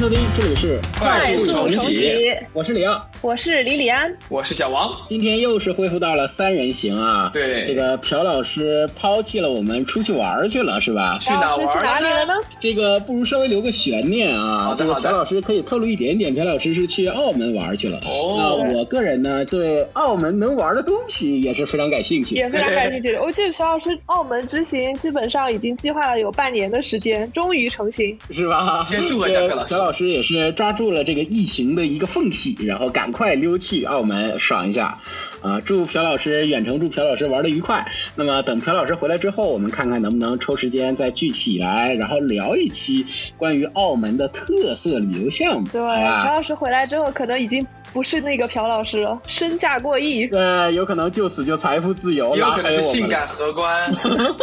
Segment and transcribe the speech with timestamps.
[0.00, 2.10] 收听，这里是快速重启，
[2.54, 4.90] 我是李奥，我是李李安，我是小王。
[5.06, 7.28] 今天又是恢复到了三人行啊！
[7.34, 11.18] 对，这个朴老师抛弃了我们出去玩去了，是吧？
[11.20, 12.32] 去哪玩去哪里了呢？
[12.58, 14.74] 这个不如稍微留个悬念啊。
[14.78, 17.98] 这个朴老师可以透露一点点，朴老师是去澳门玩去了。
[17.98, 18.36] 哦。
[18.38, 23.14] 那我个人呢，对澳门能玩的东西也是非常感兴趣，也非常感兴趣。
[23.16, 28.82] 我记得朴老师澳门之行基本上已经计划了有半年的时间，终于成行， 是吧？
[28.88, 29.89] 先祝贺一下朴老师。
[29.90, 34.98] 朴老师也是抓住了这个疫情的一个缝隙，然后赶快溜去澳门爽一下。
[35.42, 37.90] 啊，祝朴老师远程，祝朴老师玩的愉快。
[38.14, 43.04] 那么等朴老师回来之后，我们看看能不能抽时间再聚起来，然后聊一期
[43.36, 45.68] 关于澳门的特色旅游项目。
[45.72, 50.26] 对，朴老师回来之后，可能已经不是那个朴老师了，身价过亿。
[50.28, 53.92] 对，有可能就此就财富自由了，有可能是性感荷官，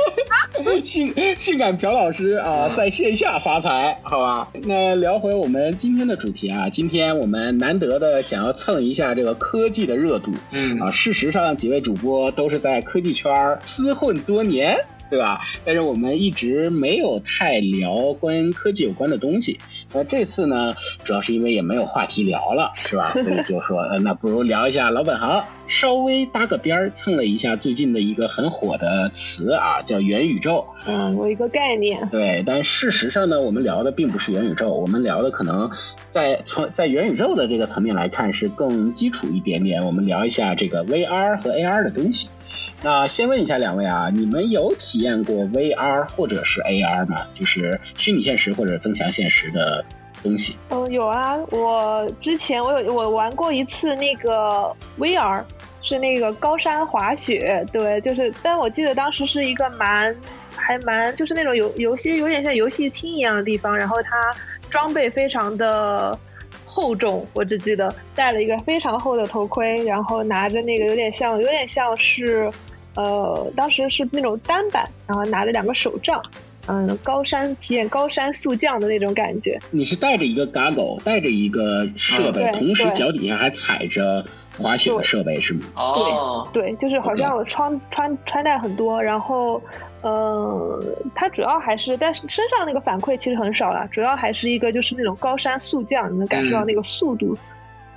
[0.83, 4.47] 性性感朴老师啊，在线下发财，好吧？
[4.63, 10.91] 那聊回我们今天的主题啊，今天我们难得的想要蹭一下这个科技的热度，嗯啊。
[10.91, 13.31] 事实上，几位主播都是在科技圈
[13.63, 14.75] 厮混多年，
[15.09, 15.41] 对吧？
[15.65, 19.59] 但是我们一直没有太聊关科技有关的东西。
[19.93, 23.13] 那这次呢，主要是因为也没有话题聊了，是吧？
[23.13, 30.67] 所以就说，呃，那不如聊一下老本行，稍微搭个边儿，蹭了一下最近的一个很火的词啊，叫元宇宙。
[30.85, 32.07] 嗯，有一个概念。
[32.09, 35.71] 对，但事实上呢，我们聊的并不是元宇宙，我们聊的可能。
[36.09, 42.29] 在从在元宇宙的这个层面来看是更基础一点点，我们聊一下这个 VR 和 AR 的东西。
[42.83, 47.25] 那先问一下两位啊，你们有体验过 VR 或者是 AR 吗？
[47.33, 49.83] 就是虚拟现实或者增强现实的
[50.23, 50.55] 东西？
[50.69, 55.43] 嗯，有啊，我之前我有我玩过一次那个 VR，
[55.81, 60.15] 是那个高山滑雪，对，就是，但我记得当时是一个蛮
[60.55, 64.33] 还蛮就是那种游游戏有点像游戏厅一样的地方，然后它。
[64.69, 66.19] 装备非常的
[66.77, 72.51] 厚重，我只记得戴了一个非常厚的头盔，然后拿着那个有点像，有点像是，
[72.93, 76.21] 呃，当时是那种单板，然后拿着两个手杖，
[76.67, 79.59] 嗯，高山体验高山速降的那种感觉。
[79.71, 84.23] 你是带着一个 goggle，带着一个设备，同时脚底下还踩着
[84.57, 85.61] 滑雪的设备是吗？
[85.75, 89.61] 哦，对，就是好像穿穿穿戴很多，然后。
[90.03, 90.81] 呃，
[91.15, 97.35] 它主要还是，但是身上那个反馈其实很少了，主要还是一个就是那种高山速降，你能感受到那个速度。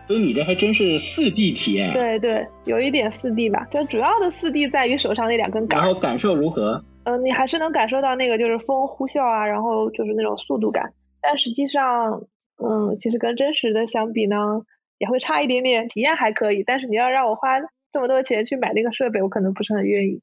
[0.09, 1.93] 所以你这还真是四 D 体验。
[1.93, 5.79] 对对，有一点四 D 吧，就主要的四 D 在于手上那两根杆。
[5.79, 6.83] 然后感受如何？
[7.05, 10.93] 嗯，你还是能感受到那个就是风呼啸啊，然后就是那种速度感。
[11.21, 12.23] 但实际上，
[12.57, 14.63] 嗯，其实跟真实的相比呢，
[15.01, 15.89] 也会差一点点。
[15.89, 17.59] 体验还可以，但是你要让我花
[17.93, 20.21] 这么多钱去买那个设备，我可能不是很愿意，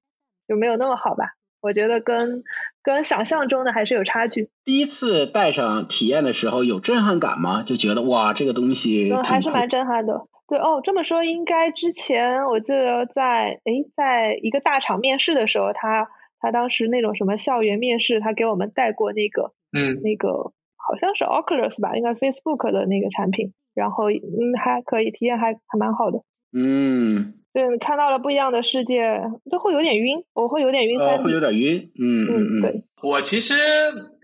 [0.47, 1.33] 就没有那么好吧。
[1.59, 2.43] 我觉得跟
[2.83, 4.49] 跟想象中的还是有差距。
[4.63, 7.63] 第一次戴上体验的时候有震撼感吗？
[7.65, 10.27] 就觉得哇，这个东西还是蛮震撼的。
[10.47, 16.07] 对哦，这么说应该之前我记得在诶，在一个大厂面试的时候，他
[16.39, 26.19] 他当时那种什么校园面试，他给我们带过那个嗯那个好像是 Oculus 吧，应该 Facebook 的那个产品，然后嗯还可以体验还还蛮好的。
[26.51, 27.33] 嗯。
[27.53, 30.99] 对，看到了不一样的世界，就会有点晕，我会有点晕。
[30.99, 31.91] 哦，会有点晕。
[31.99, 32.61] 嗯嗯嗯。
[32.61, 33.55] 对，我其实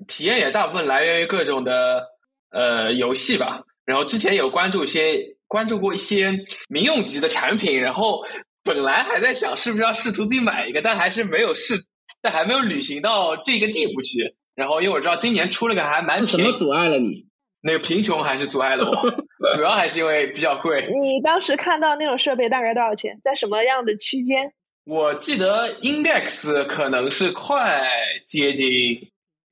[0.08, 2.04] 体验也大部分来源于各种的
[2.52, 6.32] 呃游戏吧，然后之前有关注一些关注过一些
[6.70, 8.22] 民用级的产品，然后
[8.64, 11.74] 本来还在想是不是要试图自己买一个，但还是没有试，
[12.22, 14.36] 但还没有旅行到这个地步去。
[14.54, 17.26] 然后因为我知道今年出了个还蛮什么阻碍了你？
[17.66, 19.10] 那个贫穷还是阻碍了我，
[19.56, 20.86] 主要还是因为比较贵。
[21.02, 23.22] 你当时看到那种设备大概多少钱？
[23.24, 24.52] 在什么样的区间？
[24.86, 27.88] 我记得 Index 可能是快
[28.28, 28.68] 接近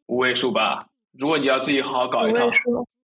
[0.08, 0.88] 五位数吧。
[1.18, 2.50] 如果你要自己好好搞一套，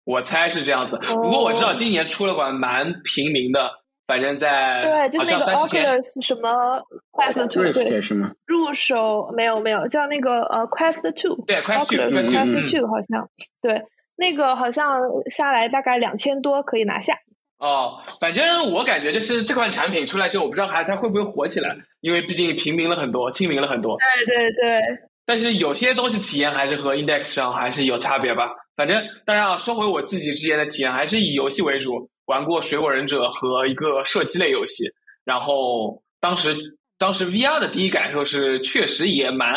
[0.06, 0.98] 我猜是这样子。
[1.06, 3.70] 不过我知道今年出了款蛮平民的，
[4.08, 6.82] 反正在对，就那个 Oculus 什么
[7.12, 8.32] Quest Two 是吗？
[8.46, 13.30] 入手没有没有，叫那个呃 Quest Two，对 Quest Two，Quest Two 好像
[13.62, 13.84] 对。
[14.16, 15.00] 那个好像
[15.30, 17.14] 下来大概两千多可以拿下。
[17.60, 23.98] 哦，反正我感觉就是这款产品出来之后，我不知道还它会不会火起来，因为毕竟平民了很多，亲民了很多。
[24.26, 24.82] 对对对。
[25.26, 28.50] 但是有些东西体验还是和 Index 上还是有差别吧。
[28.76, 34.84] 反正当然啊，说回我自己之前的体验，还是以游戏为主，玩过《水果忍者》和一个射击类游戏。
[35.24, 36.54] 然后当时
[36.98, 39.56] 当时 VR 的第一感受是，确实也蛮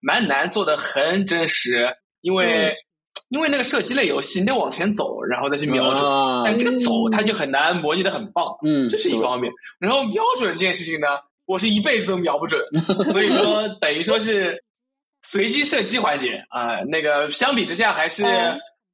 [0.00, 1.86] 蛮难做的很真实，
[2.20, 2.74] 因为。
[3.34, 6.08] 因为那个射击类游戏，你得往前走，然后再去瞄准，
[6.44, 9.52] 但这个走它就很难模拟的很棒，嗯，这是一方面。
[9.80, 11.08] 然后瞄准这件事情呢，
[11.44, 12.62] 我是一辈子都瞄不准，
[13.10, 14.62] 所以说等于说是
[15.22, 16.78] 随机射击环节啊。
[16.88, 18.24] 那个相比之下，还是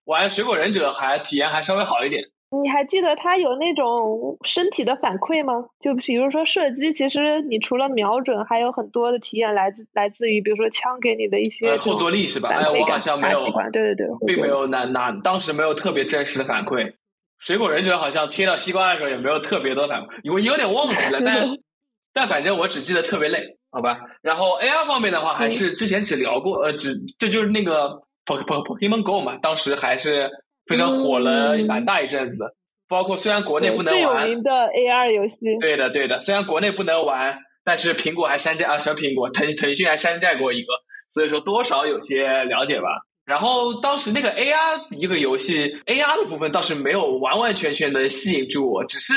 [0.05, 2.23] 玩水果忍者还体验还稍微好一点。
[2.51, 5.67] 你还记得它有那种身体的反馈吗？
[5.79, 12.49] 就比如说射击，其实你除了瞄准，还有很多的体验来自来自于，比如说枪给你的一些后坐力是吧？
[12.49, 13.41] 哎，我好像没有，
[13.73, 16.93] 对对对，并没有拿拿，当时没有特别真实的反馈。
[17.39, 21.49] 水果忍者好像切到西瓜的时候也没有特别多反馈，我有点忘记了，但
[22.13, 24.01] 但反正我只记得特别累，好吧。
[24.23, 30.29] 然后 AR 方面的话，还是之前只聊过，呃，只这就是那个 Pokemon Go 嘛，当时还是。
[30.71, 32.45] 非常火了蛮大一阵子，
[32.89, 39.29] 包括虽然国内不能玩最有名的 AR 游戏，对的对的，虽然国内不能玩，但是苹果还山寨啊，什么苹果？
[39.31, 40.73] 腾腾讯还山寨过一个，
[41.09, 42.87] 所以说多少有些了解吧。
[43.25, 49.13] 然后当时那个 AR 一个游戏，AR 的部分倒是没有完完全全的吸引住我，只是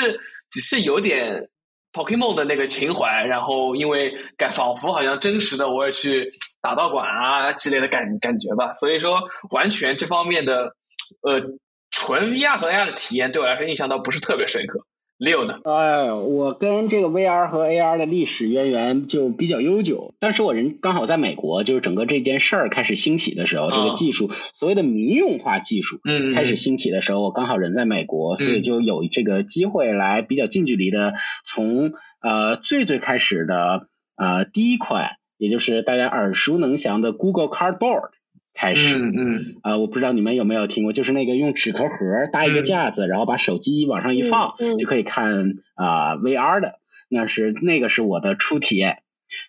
[0.50, 1.48] 只是有点
[1.92, 6.28] Pokemon 的那个情怀，然后因为感仿佛好像真实的我也去
[6.60, 10.74] 打道馆啊之类的感感觉吧，所以说完全这方面的。
[11.22, 11.58] 呃，
[11.90, 14.86] 纯 VR 和 AR 的体验对我来说印象倒不是特别深刻。
[15.16, 15.60] 六呢？
[15.62, 20.12] 呃，我跟这个 VR 和 AR 的历史渊源就比较悠久。
[20.18, 31.14] 当时我人刚好在美国，就是整个这件事儿开始兴起的时候，这个技术所谓的民用化技术嗯开始兴起的时候，我刚好人在美国，所以就有这个机会来比较近距离的
[31.46, 33.86] 从呃最最开始的
[34.16, 38.10] 呃第一款，也就是大家耳熟能详的 Google Cardboard。
[38.54, 41.96] 开始，嗯嗯，啊，我不知道你们有没有听过，就是那个用纸壳盒
[42.32, 46.78] 搭一个架子，然后把手机往上一放，就可以看啊 VR 的，
[47.08, 48.98] 那是那个是我的初体验，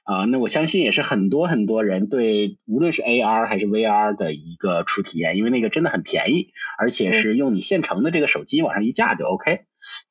[0.03, 6.49] 啊，那我相信也是很多很多人对无论是 AR 还是 VR 的一个初体验，因为那个真的很便宜，
[6.79, 9.61] 而且是用你现成的这个手机往上一架就 OK，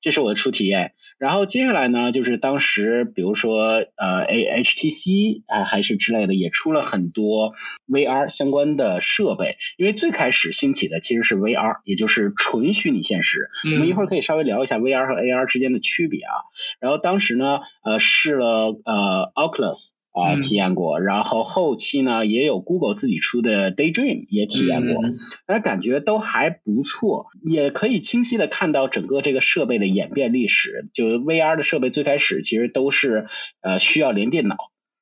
[0.00, 0.92] 这是我的初体验。
[1.24, 7.54] 然后接下来呢，就是当时比如说呃，A HTC 啊，还是之类的，也出了很多
[7.88, 9.56] VR 相关的设备。
[9.78, 13.48] 因为最开始兴起的其实是 VR，也就是纯虚拟现实。
[13.72, 16.34] 我们一会儿可以稍微聊一下 VR 和 AR 之间的区别啊。
[16.78, 19.92] 然后当时呢，呃，试了呃 Oculus。
[20.14, 25.02] 啊，体验过，然后后期呢也有 Google 自己出的 Daydream 也体验过，
[25.48, 30.88] 那感觉都还不错，也可以清晰的看到整个这个设备的演变历史。
[30.94, 33.26] 就 VR 的设备最开始其实都是
[33.60, 34.56] 呃需要连电脑。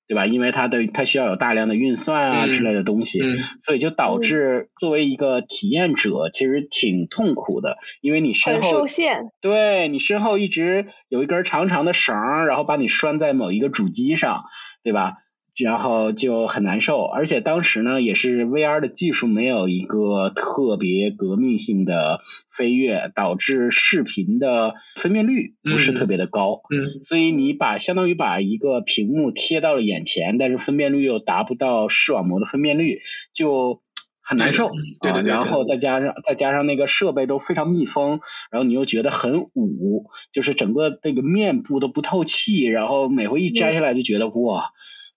[0.06, 0.26] 对吧？
[0.26, 3.20] 因为它的它需要有大量的运算啊之类的东西，
[3.62, 14.44] 所以就导致作为一个体验者其实挺痛苦的，因为你身后受限，对你身后一直有一根长长的绳，然后把你拴在某一个主机上，
[14.82, 15.14] 对吧？
[15.54, 22.20] 然后就很难受，而且当时呢，也是 VR 的技术没有一个特别革命性的
[22.50, 26.62] 飞跃，导致视频的分辨率不是特别的高。
[26.74, 33.00] 嗯，所以你把相当于把一个屏幕贴到了眼前，但是分辨率又达不到视网膜的分辨率，
[33.34, 33.82] 就
[34.22, 34.70] 很难受。
[35.02, 35.30] 对对对。
[35.30, 38.20] 然后再加上再加上那个设备都非常密封，
[38.50, 44.70] 然后你又觉得很捂，就是整个那个面部都不透气，然后每回一摘下来就觉得哇。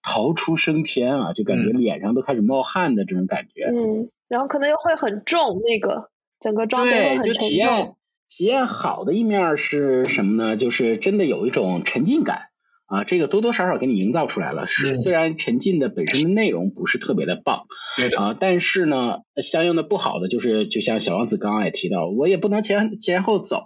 [0.08, 3.64] 逃出升天啊，就感觉脸上都开始冒汗的这种感觉。
[3.64, 6.10] 嗯，然后可能又会很重，那个
[6.40, 7.48] 整个装备会很沉重。
[7.48, 7.94] 体验
[8.28, 10.56] 体验好的一面是什么呢？
[10.56, 12.42] 就是真的有一种沉浸感
[12.86, 14.68] 啊，这个多多少少给你营造出来了。
[14.68, 17.66] 是，虽然沉浸的本身的内容不是特别的棒，
[17.96, 23.64] 对的啊，但是呢，相应的不好的就是，就像小王子刚刚也提到，我也不能前前后走，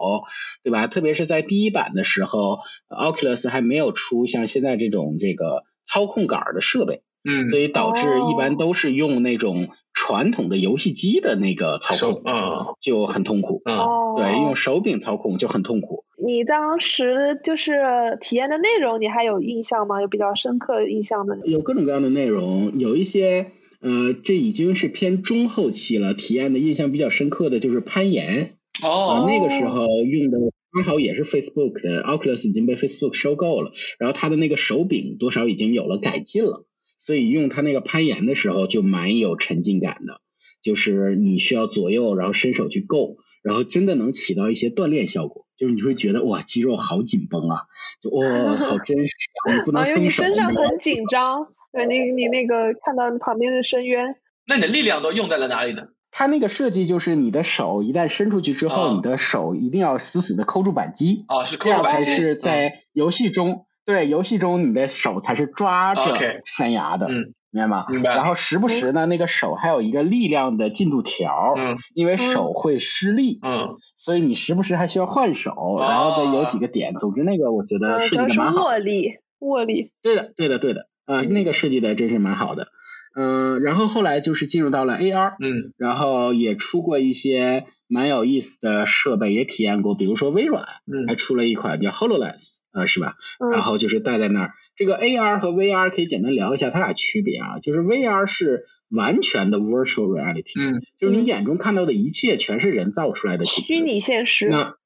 [0.62, 0.86] 对吧？
[0.86, 5.64] 特别是在第一版的时候，Oculus 还没有出像现在这种这个。
[5.90, 16.04] 操控杆的设备，嗯，所以导致一般都是用那种传统的游戏机的那个操控，嗯，就很痛苦，嗯，对，用手柄操控就很痛苦。
[16.24, 20.00] 你当时就是体验的内容，你还有印象吗？
[20.00, 21.38] 有比较深刻印象的？
[21.44, 26.14] 有各种各样的内容，有一些，呃，这已经是偏中后期了。
[26.14, 28.54] 体验的印象比较深刻的就是攀岩，
[28.84, 30.38] 哦，那个时候用的。
[30.72, 36.66] 刚好也是 Facebook 的 Oculus 已经被 Facebook 收购了，然后它的那个手柄多少已经有了改进了，
[36.98, 40.20] 所以用它那个攀岩的时候就蛮有沉浸感的，
[40.62, 47.62] 就是你需要左右然后伸手去够，然后真的能起到一些锻炼效果，就是你会觉得哇肌肉好紧绷啊，
[48.00, 49.14] 就哇 好真实
[49.48, 50.00] 啊，你不能松手。
[50.02, 55.82] 你身上很紧张，对，你你那个看到旁边的深渊，那你的力量都用在了哪里呢？
[56.10, 67.86] 它那个设计就是你的手一旦伸出去之后，你的手一定要死死的扣住扳机啊，是这样才是在游戏中，对游戏中你的手才是抓着山崖的，嗯，明白吗？
[67.88, 68.10] 明白。
[68.10, 76.94] 然后时不时呢，那个手还有一个力量的进度条，嗯，因为手会失力，嗯，所以你时不时还需要换手，然后再有几个点。
[76.94, 78.64] 总之那个我觉得设计的蛮好。
[78.64, 79.92] 握力，握力。
[80.02, 82.68] 对的，对的，对的，呃，那个设计的真是蛮好的。
[83.14, 93.16] 嗯，然后后来就是进入到了 AR，嗯然后也出过一些蛮有意思的设备，也体验过，比如说微软嗯还嗯出了一款叫 Hololens，呃，是吧？
[93.52, 94.52] 然嗯后就是戴在那儿。
[94.76, 103.80] 这个 AR 和 VR 可以简单聊一下它俩区别啊，就是 VR 是完全的 virtual reality，嗯就是你眼中看到的一切全是人造出来的虚。
[103.80, 104.76] 拟现实，那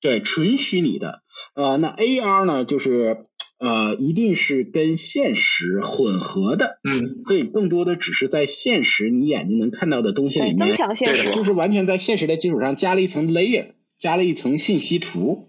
[0.00, 1.22] 对纯虚拟的，
[1.54, 3.26] 呃，那 AR 呢，就是
[3.62, 7.22] 呃，一定是跟现实混合的，嗯。
[7.24, 11.22] 所以更多的只是在现实你眼睛能看到的东西里面，增面，强现实。
[11.24, 13.66] 对，就是完全在现实的基础上加了一层 layer，
[14.00, 15.48] 加了一层信息图。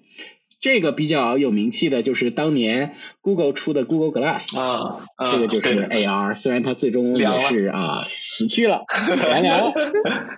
[0.63, 9.73] 这个比较有名气的就是当年 Google 出的 Google Glass，、啊，啊这个就是 AR，虽然它最终也是啊死去了， 凉凉了。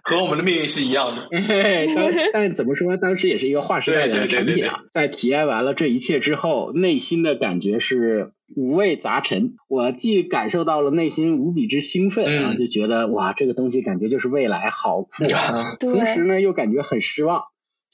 [0.03, 1.27] 和我们的命运是一样的。
[2.34, 4.79] 但怎么说，当时也是一个划时代的产品啊。
[4.91, 9.53] 在体验完了这一切之后，内心的感觉是五味杂陈。
[9.67, 15.53] 我既感受到了内心无比之兴奋，嗯然后就觉得哇，这个东西感觉就是未来，好酷啊！
[15.79, 17.44] 同时呢，又感觉很失望。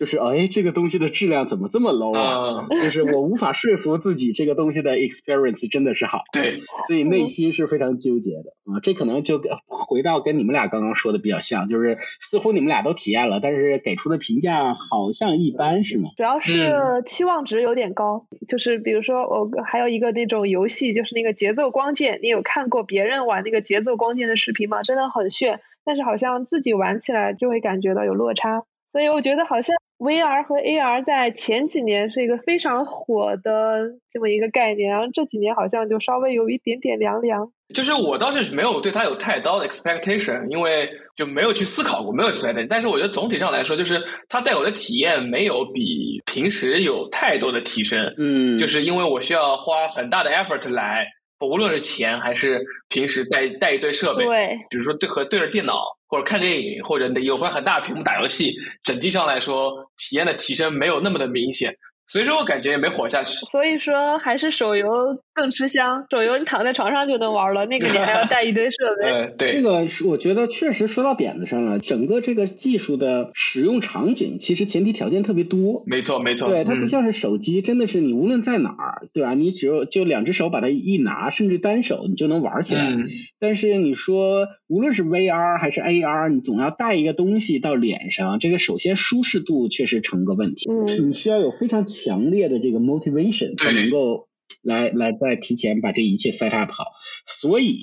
[0.02, 2.66] 就是哎，这个东西的质量怎么这么 low 啊？
[2.66, 8.80] 啊，就是我无法说服自己这个东西的 experience 真的是好，对，所以内心是非常纠结的啊。
[8.82, 16.10] 这可能就跟回到跟你们俩刚刚说的比较像，就是似乎你们俩都体验了，但是给出的评价好像一般，是吗？
[16.18, 24.82] 主要是期望值有点高，就是比如说我还有一个那种游戏，就是那个节奏光剑，你有看过别人玩那个节奏光剑的视频吗？
[24.82, 37.52] 真的很炫，但是好像自己玩起来就会感觉到有落差，所以我觉得好像 VR 和 AR 在前几年是一个非常火的这么一个概念，然后这几年好像就稍微有一点点凉凉。
[37.76, 42.66] 就是我倒是没有对它有太高的 expectation，因为就没有去思考过，没有 expectation。
[42.68, 51.06] 但是我觉得总体上来说，就是它带我的体验没有比平时有太多的提升，嗯，就是因为我需要花很大的 effort 来，
[51.40, 55.76] 无论是钱还是平时带带一堆设备，对，比如说对和对着电脑
[56.12, 58.54] 或者看电影，或者有块很大屏幕打游戏，
[58.84, 61.74] 整体上来说体验的提升没有那么的明显，
[62.06, 63.46] 所以说我感觉也没火下去。
[63.46, 64.88] 所以说还是手游
[65.34, 69.10] 更吃香，手游你躺在床上就能玩了，那个你还要带一堆设备。
[69.12, 71.80] 呃，对这，个是我觉得确实说到点子上了。
[71.80, 75.84] 整个这个技术的使用场景，其实前提条件特别多。
[75.88, 79.34] 没错没错，对，它不嗯像是手机，真的是你无论在哪儿，对吧？
[79.34, 82.90] 你只有就两只手把它一拿，甚至单手你就能玩起来。
[82.90, 83.02] 嗯
[83.40, 90.70] 但是你说，无论是 VR 还是 AR，你总要带一个东西到脸上，这个首先舒适度确实成个问题。
[90.70, 94.28] 嗯你需要有非常强烈的这个 motivation 才能够
[94.62, 96.86] 来来再提前把这一切 set up 好。
[97.26, 97.78] 所以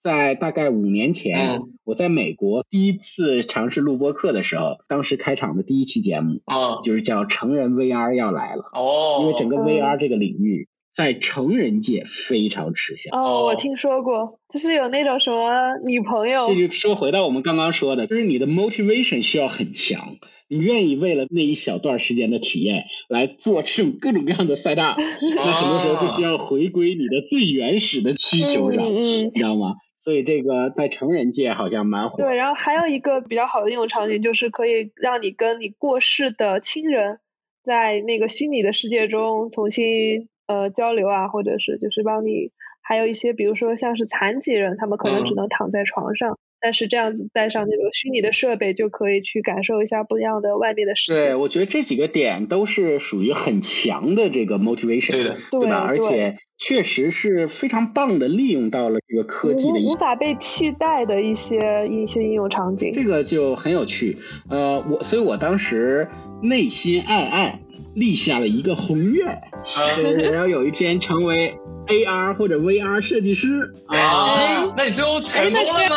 [0.00, 13.18] 在大概五年前，嗯我在美国第一次尝试录播课的时候，当时开场的第一期节目啊就是叫成人 VR 要来了，哦，因为整个嗯 VR 这个领域在成人界非常吃香。
[13.18, 20.16] 哦，我哦听说过，就是有那种什么女朋友这，就说回到我们刚刚说的，就是你的 motivation 需要很强，
[20.48, 24.98] 你愿意为了那一小段时间的体验来做这种各种各样的 set up，
[25.34, 29.74] 那很多时候就需要回归你的最原始的需求上，你知道吗？
[30.00, 32.16] 所以这个在成人界好像蛮火。
[32.22, 37.18] 对，然后还有一个比较好的应用场景，就是可以让你跟你过世的亲人
[37.62, 51.34] 在那个虚拟的世界中重新呃交流啊，或者是就是帮你，还有一些比如说像是残疾人，他们可能只嗯能躺在床上，但是这样子带上那个虚拟的设备，就可以去感受一下不一样的外面的世界对，界。
[51.34, 55.86] 我觉得这几个点都是属于很强的这个 motivation，对的，对吧？
[55.86, 62.92] 对而且确实是非常棒的利用到了这个科技的无法被替代的一些一些应用场景。
[62.92, 64.16] 这个就很有趣。
[64.48, 66.08] 呃，我所以，我当时
[66.42, 67.60] 内心暗暗
[67.94, 69.40] 立下了一个宏愿，
[70.28, 71.54] 我要有一天成为
[71.86, 73.98] AR 或者 VR 设计师啊。
[73.98, 75.96] 啊，那你最后成功了吗？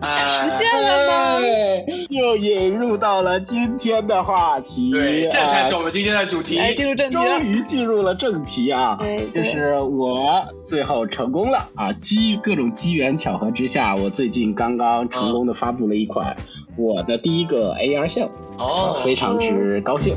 [0.00, 1.38] 啊，实现了吗？
[1.42, 6.58] 哎，又引入到了今天的话题，对，这才是啊我们今天的主题。
[6.58, 7.40] 来进入正题终。
[7.42, 8.98] 于进入了正题啊
[9.30, 11.92] 就是我最后成功了啊！
[11.94, 16.36] 基于各种机缘巧合之下，我最近刚刚成功的发布了一款
[16.76, 20.14] 我的第一个 AR 项目，哦，非常之高兴。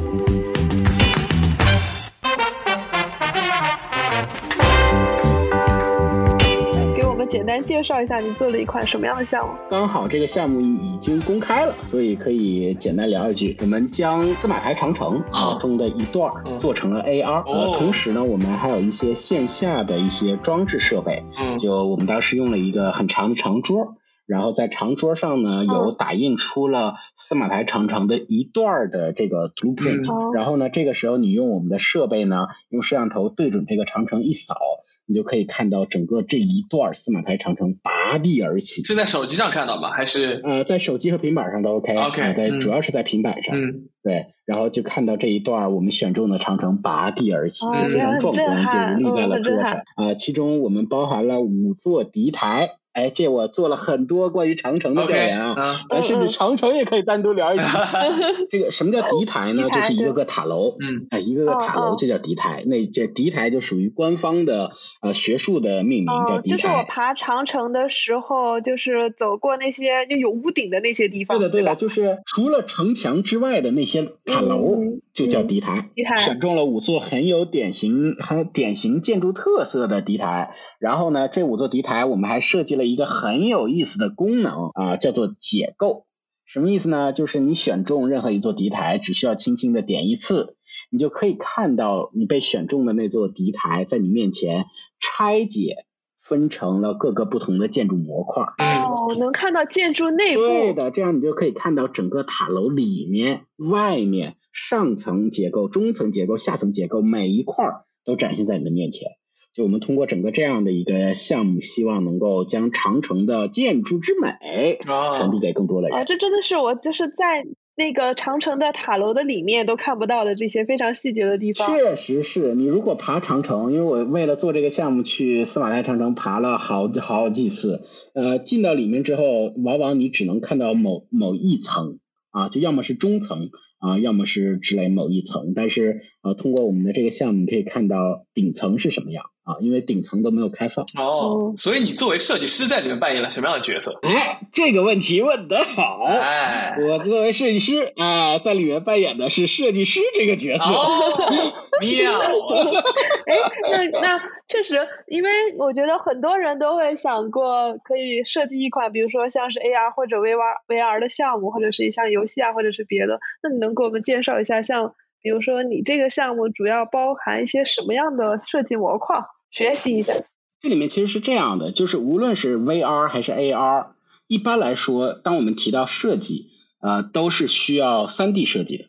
[7.46, 9.54] 简单介绍一下你做了一款什么样的项目？
[9.70, 13.56] 刚好这个项目已经公开了，所以可以简单聊一句。
[13.62, 15.56] 我们将司马台长城啊。
[15.60, 21.60] 中的一段做成了 AR，同时呢，我们还有一些线下的一些装置设备，嗯。
[21.60, 30.34] 就我们当时用了一个很长的长桌，然后在长桌上呢有打印出了司马台长城的一段的这个 blueprint，、嗯。
[30.34, 34.58] 然后呢，这个时候你用我们的设备呢，用摄像头对准这个长城一扫，
[35.06, 38.84] 你就可以看到整个这一段司马台长城拔地而起。
[38.84, 39.92] 是在手机上看到吗？
[39.92, 41.96] 还是呃，在手机和平板上都 OK。
[41.96, 43.56] OK，啊在嗯主要是在平板上。
[43.60, 49.82] 嗯对，然后就看到这一段我们选中的长城拔地而起，哦就非常壮观，就立在了桌上。
[49.96, 52.70] 啊、其中我们包含了五座敌台。
[52.96, 55.54] 哎，这我做了很多关于长城的调研啊。
[55.62, 57.66] 啊咱甚至长城也可以单独聊一期。
[58.50, 59.68] 这个什么叫敌台呢？
[59.70, 62.64] 就是一个个塔楼，嗯啊，一个个塔楼这叫敌台。
[62.66, 64.72] 那这敌台就属于官方的
[65.02, 66.86] 呃学术的命名，叫敌台就是我。
[66.88, 75.90] 爬长城的时候，就是走过那些就有屋顶的那些地方，对的，对的，就是除了城墙之外的那些塔楼嗯就叫嗯敌台。
[76.24, 80.54] 选中了五座很有典型、很典型建筑特色的敌台。
[80.78, 86.06] 然后呢，这五座敌台我们还设计了一个很有意思的功能啊，叫做解构。
[86.46, 87.12] 什么意思呢？
[87.12, 90.58] 就是你选中任何一座敌台，只需要轻轻的点一次，
[90.92, 94.66] 你就可以看到你被选中的那座敌台在你面前
[95.00, 95.86] 拆解，
[96.22, 98.44] 分成了各个不同的建筑模块。
[98.60, 100.44] 嗯哦，能看到建筑内部。
[100.44, 109.10] 对的，这样你就可以看到整个塔楼里面、外面、上层结构、中层结构、下层结构每一块儿都展现在你的面前。
[109.54, 114.80] 就我们通过整个这样的一个项目，希望能够将长城的建筑之美
[115.16, 117.46] 传递啊给更多的人啊，这真的是我就是在
[117.76, 121.70] 那个长城的塔楼的里面都看不到的这些非常细节的地方。
[121.70, 127.82] 确实是你如果爬长城，因为我为了做这个项目去司马台长城爬了好好几次，
[128.14, 132.00] 呃，进到里面之后，往往你只能看到某某一层
[132.32, 133.50] 啊，就要么是中层
[133.86, 140.86] 啊，要么是之类某一层，但是啊，通过我们的这个项目，可以看到顶层是什么样啊，因为顶层都没有开放。
[141.00, 143.98] 哦，嗯所以你作为设计师在里面扮演了什么样的角色？
[144.04, 146.04] 哎，这个问题问得好。
[146.04, 150.64] 哎，我作为设计师啊、在里面扮演的是设计师这个角色。
[150.66, 152.22] 哦， 妙啊！
[153.26, 160.38] 哎，那那确实，因为我觉得很多人都会想过可以设计一款，比如说像是 AR 或者 VR
[160.68, 163.20] VR 的项目，或者是一项游戏啊，或者是别的。
[163.42, 164.94] 那你能给我们介绍一下，像
[165.26, 169.26] 比如说你这个项目主要包含一些什么样的设计模块？
[169.50, 170.14] 学习一下。
[170.62, 173.88] 这里面其实是这样的，就是无论是 VR 还是 AR，
[174.28, 178.86] 一般来说，当我们提到设计，呃，都是需要 3D 设计的，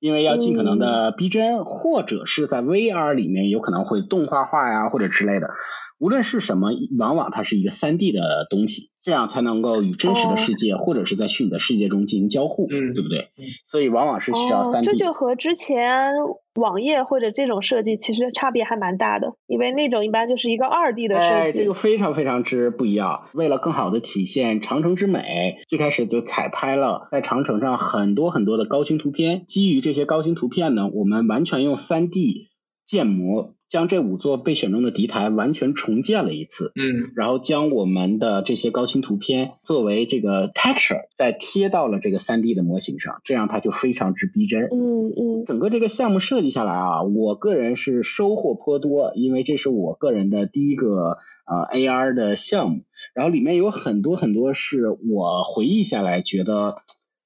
[0.00, 5.50] 因为要尽可能的逼真，或者是在 VR 里面有可能会动画化呀，或者之类的。
[5.98, 13.44] 无论是什么，往往它是一个三 D 的东西，这样才能够与真实的世界、或者是在虚拟的世界中进行交互，嗯对不对嗯？
[13.66, 16.12] 所以往往是需要哦，3D 这就和之前
[16.54, 21.60] 网页或者这种设计其实差别还蛮大的，因为那种一般就是一个二 D 的设哎，计。
[21.60, 23.28] 这个非常非常之不一样。
[23.32, 29.44] 为了更好的体现长城之美，最开始就采拍了在长城上很多很多的高清图片。
[29.46, 32.48] 基于这些高清图片呢，我们完全用三 D
[32.84, 36.70] 建模将这五座被选中的敌台完全重建了一次。
[36.76, 44.62] 嗯然后将我们的这些高清图片作为这个 texture 再贴到了这个 3D 的模型上，这样它就非常之逼真。
[44.66, 52.82] 嗯嗯整个这个项目设计下来啊，我个人是收获颇多，因为这是我个人的第一个呃 AR 的项目，
[53.12, 56.76] 然后里面有很多很多是我回忆下来觉得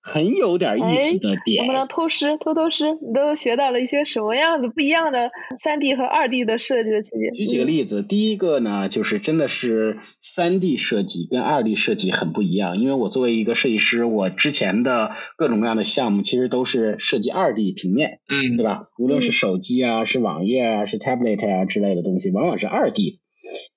[0.00, 1.64] 很有点意思的点。
[1.64, 2.84] 能不能偷师偷偷师？
[2.94, 5.30] 你都学到了一些什么样子不一样的
[5.62, 7.30] 三 D 和二 D 的设计的区别？
[7.30, 12.78] 举几个例子，第一个呢，就是真的是三 D 设计跟二 D 设计很不一样。
[12.78, 18.88] 因为我作为一个设计师，我之前的各种各样的项目其实都是设计二 D 平面，嗯对吧？
[18.98, 23.20] 无论是嗯手机啊，是网页啊，是 tablet 啊之类的东西，往往是二 D。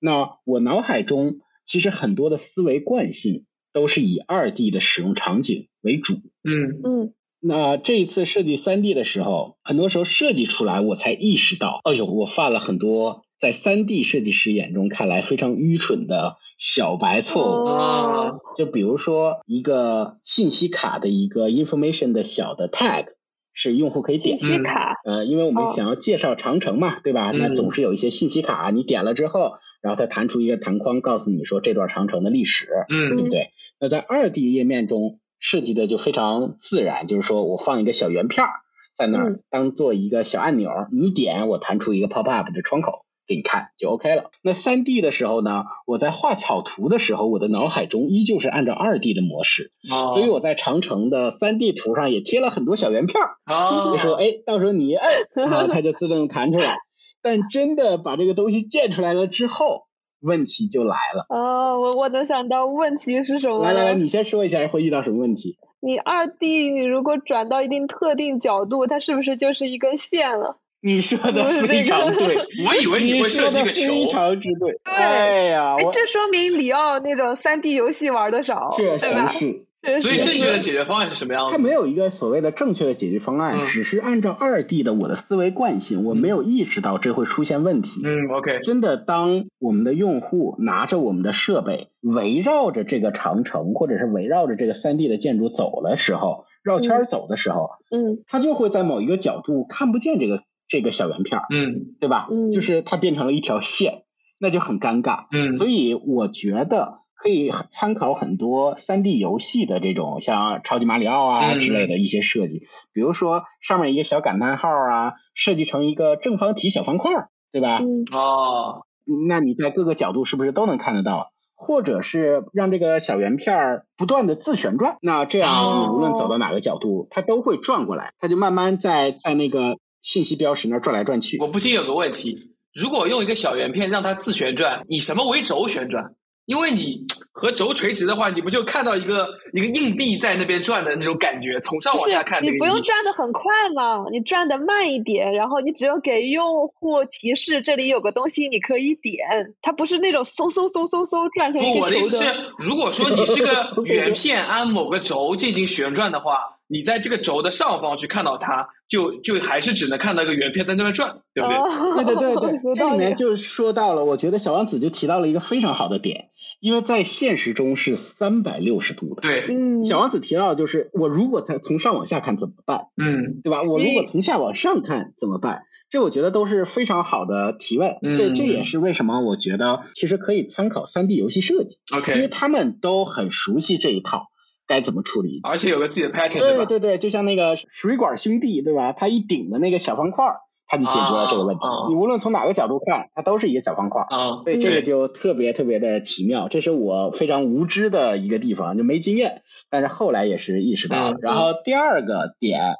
[0.00, 6.14] 那我脑海中其实很多的思维惯性都是以二 D 的使用场景为主。
[6.44, 7.14] 嗯嗯
[7.44, 17.66] 那这一次设计三 D 的时候，很多时候设计出来，我才意识到，哎呦，我犯了很多在三 D 设计师眼中看来非常愚蠢的小白错误。
[17.66, 23.06] 哦就比如说一个信息卡的一个 information 的小的 tag，
[23.52, 24.52] 是用户可以点信。
[24.52, 25.00] 息卡。
[25.04, 27.32] 呃，因为我们哦想要介绍长城嘛，对吧？
[27.32, 33.48] 那嗯总是有一些信息卡，你点了之后，然后它弹出一个弹框，告诉你说这段长城的历史，嗯对嗯不对？
[33.80, 38.52] 那在二 D 页面中设计的就非常自然，就是说我放一个小圆片儿
[38.96, 44.30] 在那儿嗯，当做一个小按钮，你点我弹出一个 pop up 的窗口给你看就 OK 了。
[44.42, 53.30] 那三 D 的时候呢，我在画草图的时候，我的脑海中依旧是按照二 D 的模式，哦，所以我在长城的三 D 图上也贴了很多小圆片儿。
[53.52, 56.76] 哦就说哎，到时候你一摁，然 后它就自动弹出来。
[57.20, 59.82] 但真的把这个东西建出来了之后，
[60.22, 61.26] 问题就来了。
[61.28, 65.58] 哦，我我能想到问题是什么来来来，你先说一下会遇到什么问题？
[65.80, 70.58] 你二 D 你如果转到一定特定角度，它是不是就是一根线了？
[70.80, 74.80] 你说的非常对， 我以为你会设计个球，非常之对。
[74.84, 79.66] 哎呀，这说明里奥那种三 D 游戏玩的少，确实是。
[80.00, 81.52] 所以正确的解决方案是什么样子？
[81.52, 88.00] 它没有一个所谓的正确的解决方案，只是按照二 D 的我的思维惯性，我没有意识到这会出现问题。
[88.04, 88.60] 嗯，OK。
[88.60, 102.28] 真的，当我们的用户拿着我们的设备，围绕着这个长城，或者是围绕着这个三 D 的建筑走的时候，绕圈走的时候，嗯，他就会在某一个角度看不见这个这个小圆片，嗯，对吧？
[102.30, 104.04] 嗯，就是它变成了一条线，
[104.38, 105.24] 那就很尴尬。
[105.32, 107.01] 嗯，所以我觉得。
[107.22, 117.12] 可以参考很多三 D 游戏的这种，像超级马里奥啊之类的一些设计，比如说上面一个小感叹号啊，设计成一个正方体小方块，
[117.52, 117.80] 对吧？
[118.12, 118.86] 哦，
[119.28, 121.30] 那你在各个角度是不是都能看得到？
[121.54, 131.38] 或者是让这个小圆片不断的自旋转，那这样你无论走到哪个角度，它都会转过来，它就慢慢在在那个信息标识那转来转去。
[131.38, 136.16] 我不禁有个问题，如果用一个小圆片让它自旋转，以什么为轴旋转？
[136.46, 141.60] 因为你和轴垂直的话，你不就看到一个一个硬币在那边转的那种感觉？
[141.60, 152.00] 从上往下看，你不用转的很快嘛，你转的慢一点，然后你只有给用户提示这里有个东西你可以点，它不是那种嗖嗖嗖嗖嗖转成一个球的。
[152.00, 156.58] 不，我的意思是，如果说你是个 圆片，按某个轴进行旋转的话。
[156.72, 162.04] 你在这个轴的上方去看到它，就就还是只能看到一个圆片在那边转，对不对？
[162.04, 166.30] 对对对对， 这里面就说到了，我觉得小王子就提到了一个非常好的点，
[166.60, 169.20] 因为在现实中是三百六十度的。
[169.20, 172.86] 对，嗯，小王子提到就是我如果在从上往下看怎么办？
[172.96, 173.62] 嗯，对吧？
[173.62, 175.64] 我如果从下往上看怎么办？
[175.90, 177.98] 这我觉得都是非常好的提问。
[178.16, 184.28] 这这也是为什么我觉得其实可以参考三 D 游戏设计，OK，因为他们都很熟悉这一套。
[184.72, 185.40] 该怎么处理？
[185.46, 188.92] 而且有个自己的 pattern，对对对，就像那个水管兄弟，对吧？
[188.94, 190.24] 他一顶的那个小方块，
[190.66, 191.66] 他就解决了这个问题。
[191.90, 194.00] 你无论从哪个角度看，它都是一个小方块。
[194.00, 196.48] 啊，所以，这个就特别特别的奇妙。
[196.48, 199.42] 这是我非常无知的一个地方，就没经验。
[199.68, 201.18] 但是后来也是意识到了。
[201.20, 202.76] 然后第二个点。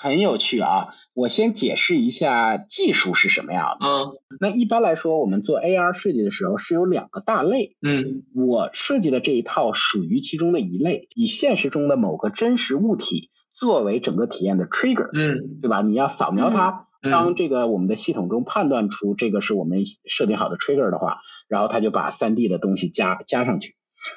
[0.00, 0.94] 很有趣啊！
[1.12, 3.86] 我先解释一下技术是什么样的。
[3.86, 7.76] 嗯，那一般来说，我们做 AR 设计的时候是有两个大类。
[7.82, 15.10] 嗯，我设计的这一套属于其中的一类，以现实中的某个真实物体作为整个体验的 trigger。
[15.12, 15.82] 嗯，对吧？
[15.82, 23.74] 你要扫描它，当这个我们的系统中判断出这个是我们设定好的 trigger 的话，然后它就把 3D 的东西加加上去。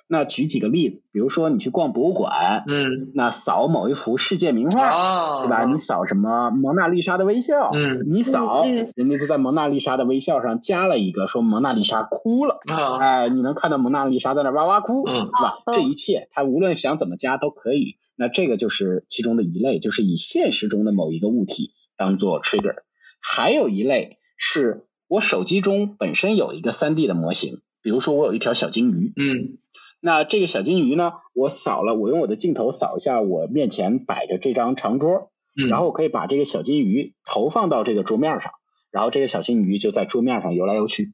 [0.07, 5.65] 那举几个例子，比如说你去逛博物馆，嗯，那扫某一幅世界名画，对吧？
[5.65, 8.65] 你扫什么蒙娜丽莎的微笑，嗯，你扫，
[8.95, 12.59] 人家就在蒙娜丽莎的微笑上加了一个说蒙娜丽莎哭了，
[12.99, 15.57] 哎，你能看到蒙娜丽莎在那哇哇哭，嗯，是吧？
[15.73, 17.97] 这一切他无论想怎么加都可以。
[18.15, 22.75] 那这个就是其中的一类，就是以现实中的某一个物体当做 trigger。
[23.19, 29.57] 还有一类是我手机中本身有一个 3D 的模型，比如说我有一条小金鱼，嗯。
[30.01, 31.13] 那这个小金鱼呢？
[31.33, 35.31] 我扫了，我用我的镜头扫一下我面前摆着这张长桌，
[35.69, 38.51] 然后我可以把这个小金鱼投放到这个桌面上，
[38.91, 41.13] 然后这个小金鱼就在桌面上游来游去。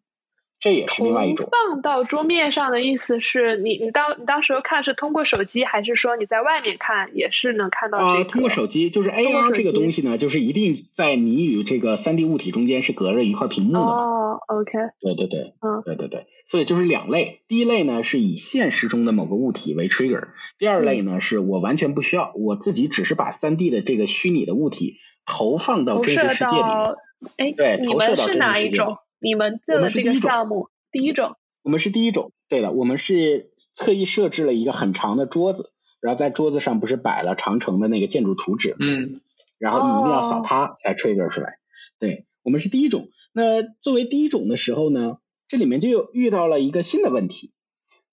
[0.60, 8.24] 这也是另外一种放到桌面上的意思是你你当你当时看是通过手机还是说你在外面看也是能看到啊？
[8.24, 13.80] 通过手机，就是 AR 这个东西呢，就是一定在你与这个三 D 物体中间是隔着一块屏幕的。
[13.80, 14.72] 哦，OK。
[15.00, 26.96] 对对对，嗯，对对对，所以就是两类，第一类呢是以现实中的某个物体为 trigger，第二类呢是我完全不需要，我自己只是把三 D 的这个虚拟的物体投放到真实世界里面。
[27.38, 28.98] 哎，对，你们是哪一种？
[29.20, 39.22] 你们做的这个项目，第一种，我们是第一种，对的，我们是特意设置了一个很长的桌子，然后在桌子上不是摆了长城的那个建筑图纸，嗯，
[39.58, 41.58] 然后你一定要扫它才 trigger 出来，
[42.00, 43.10] 对我们是第一种。
[43.34, 47.52] 那作为第一种的时候呢，这里面就遇到了一个新的问题，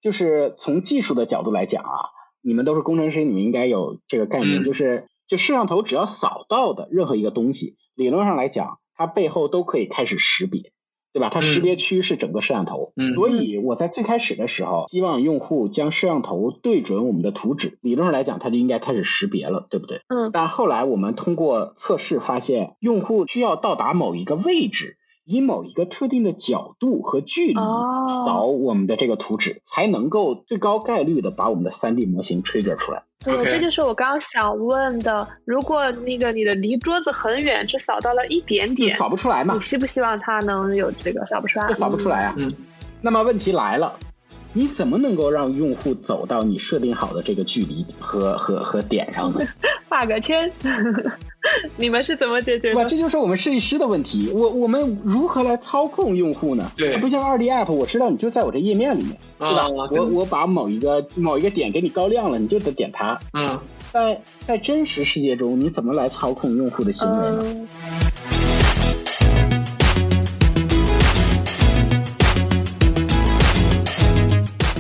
[0.00, 1.90] 就是从技术的角度来讲啊，
[2.42, 10.73] 你们都是工程师，你们应该有这个概念，就是就摄像头只要扫到的任何一个东西，理论上来讲，它背后都可以开始识别。
[11.14, 11.30] 对吧？
[11.32, 20.02] 它识别区是整个摄像头，所以我在最开始的时候，希望用户将摄像头对准我们的图纸，理论上来讲，它就应该开始识别了，对不对？
[20.08, 20.30] 嗯。
[20.32, 24.98] 但后来我们通过测试发现，用户需要到达某一个位置。
[25.24, 33.04] 以某一个特定的角度和距离扫我们的这个图纸，才能够最高概率的把我们的三 D 模型 trigger 出来。
[33.24, 35.26] 对，这就是我刚刚想问的。
[35.46, 39.54] 如果那个你的离桌子很远，只扫到了一点点，扫不出来嘛？
[39.54, 41.72] 你希不希望它能有这个扫不出来？
[41.72, 42.34] 扫不出来啊。
[42.36, 42.52] 嗯。
[43.00, 43.98] 那么问题来了，
[44.52, 49.40] 你怎么能够让用户走到你设定好的这个距离和和和点上呢？
[49.88, 50.52] 画个圈。
[51.76, 52.88] 你们是怎么解决哇，的？
[52.88, 54.30] 这就是我们设计师的问题。
[54.34, 56.70] 我我们如何来操控用户呢？
[56.76, 59.62] 对它不像二 D app，我知道你就在我这页面里面，对吧？
[59.62, 63.18] 啊我我把某一个某一个点给你高亮了，你就得点它。
[63.32, 63.58] 嗯，
[63.92, 67.38] 在在真实世界中，你怎么来操控用户的行为呢？
[67.44, 67.68] 嗯，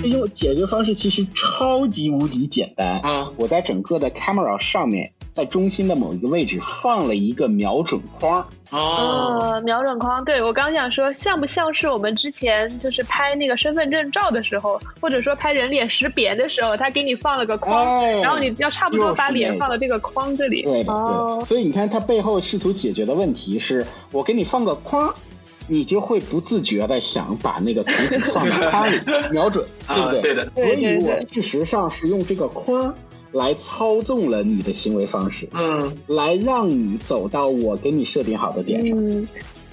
[0.02, 3.00] 这种解决方式其实超级无敌简单。
[3.00, 8.40] 啊我在整个的 camera 上面，在中心的某一个位置放了一个瞄准框。
[8.70, 20.62] 哦，呃，瞄准框，对我刚想说，像不像是我们之前就是拍那个身份证照的时候，或者说拍人脸识别的时候，他给你放了个框，哎然后你要差不多把脸放到这个框这里。
[20.62, 25.12] 对的，对哦。，所以你看，他背后试图解决的问题是，我给你放个框。
[25.66, 29.00] 你就会不自觉的想把那个图纸放到框里
[29.32, 30.18] 瞄准，对不对？
[30.18, 32.94] 啊对的所以对对我事实上是用这个框
[33.34, 38.96] 来操纵了你的行为方式，嗯，来让你走到我给你设定好的点上。
[38.96, 39.28] 嗯，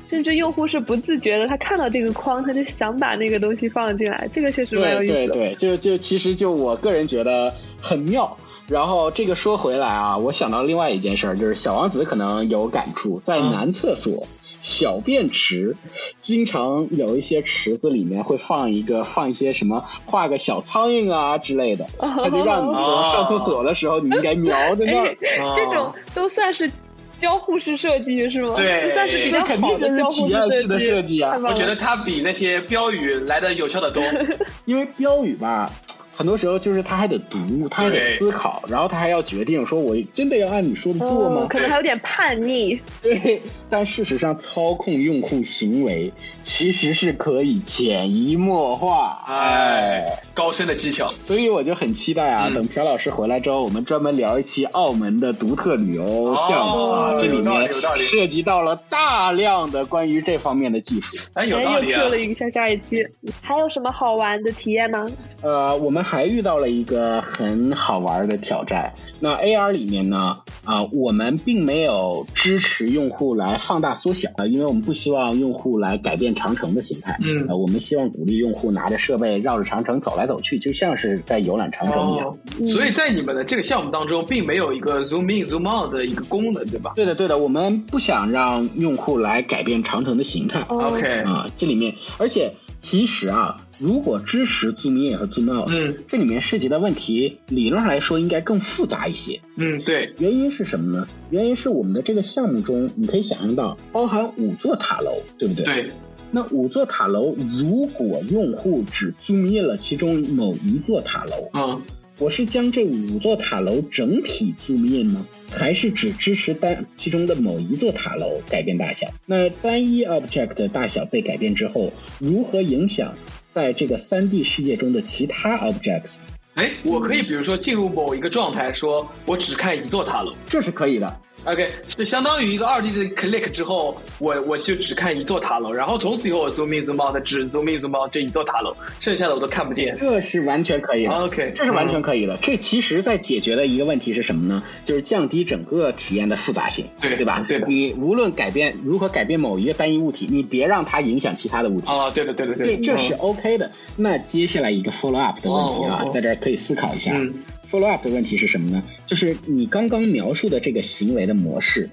[0.10, 5.28] 甚至用户是不自觉的，他看到这个框，他就想把那个东西放进来，这个确实蛮有意思的。
[5.28, 8.36] 对对，就就其实就我个人觉得很妙。
[8.68, 14.26] 然后这个说回来啊，我想到另外一件事儿，就是小王子可能有感触，在嗯男厕所。
[14.62, 15.76] 小便池，
[16.20, 26.72] 经常有一些池子里面会放一个放一些什么画个小苍蝇啊之类的，他就让你说上厕所的时候你应该瞄着那儿 哎。，这种都算是
[27.20, 28.56] 交互式设计是吗？
[28.58, 34.04] 对算是比较肯好定的交互体验式的设设计啊我觉得它比那些标语来的有效的多。
[34.66, 35.72] 因为标语吧，
[36.14, 41.44] 很多时候就是他还得读，他还得思考，然后他还要决定说，我真的要按你说的做吗？
[41.44, 42.80] 哦，可能还有点叛逆。
[43.02, 49.24] 对，但事实上，操控用户行为其实是可以潜移默化。
[49.28, 51.12] 哎哎，高深的技巧。
[51.20, 61.18] 所以我就很期待啊，嗯等朴老师回来之后，我们专门聊一期澳门的独特旅游项目啊，哦这里面有道理涉及到了大量的关于这方面的技术。
[61.34, 62.12] 哎，有道哎，理啊又 Q。
[62.12, 63.06] 了一下下一期，
[63.42, 65.10] 还有什么好玩的体验吗？
[65.42, 68.94] 呃，我们还遇到了一个很好玩的挑战。
[69.20, 77.18] 那 AR 里面呢，啊、我们并没有支持用户来放大缩小啊、因为我们不希望用户来改变长城的形态。
[77.22, 82.28] 嗯呃，我们希望鼓励用户拿着设备绕着长城走来走去，就像是在游览长城一样。
[82.28, 82.38] 哦，
[82.68, 90.62] 所以在你们的这个项目当中，并没有一个 zoom in zoom out 的一个功能，对吧对的，对的，我们不想让用户来改变长城的形态。
[90.70, 99.40] 哦？OK，啊，这里面，而且其实啊，如果支持 zoom in 和 zoom out，嗯这里面涉及的问题，理论上来说应该更复杂一些。
[99.56, 101.08] 嗯，对，原因是什么呢？
[101.32, 105.66] 原因是我们的这个项目中，你可以想象到包含五座塔楼，对不对？。
[105.66, 105.86] 对，
[106.30, 111.82] 那五座塔楼，如果用户只 zoom in 了其中某一座塔楼，嗯，
[112.20, 119.08] 我是将这五座塔楼整体 zoom in 吗，还是只支持单其中的某一座塔楼改变大小？
[119.26, 123.16] 那单一 object 的大小被改变之后，如何影响
[123.52, 126.16] 在这个三 D 世界中的其他 objects？
[126.56, 130.34] 哎，我可以比如说进入某一个状态，说我只看一座塔楼。
[130.48, 131.20] 这是可以的。
[131.44, 139.96] OK，就相当于一个二 D 的 click 之后，我我就只看一座塔楼，然后从此以后我 zoom in zoom out 只 zoom in zoom out 这一座塔楼，剩下的我都看不见。
[139.98, 141.12] 这是完全可以的。
[141.12, 142.38] OK，这是完全可以的。
[142.42, 144.64] 这其实在解决的一个问题是什么呢？
[144.86, 147.44] 就是降低整个体验的复杂性，对对吧？
[147.48, 151.88] 对的你无论改变如何改变某一个单一物体，你别让它影响其他的物体。
[151.92, 153.72] 啊，对的对的对的，这是 OK 的。
[153.96, 157.14] 那接下来一个 follow up 的问题啊，哦哦哦在这儿可以思考一下。
[157.16, 157.34] 嗯
[157.72, 158.84] follow up 的问题是什么呢？
[159.06, 161.90] 就是你刚刚描述的这个行为的模式，